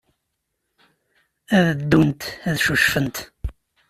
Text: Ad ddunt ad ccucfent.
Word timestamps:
Ad 1.57 1.67
ddunt 1.79 2.21
ad 2.49 2.55
ccucfent. 2.59 3.17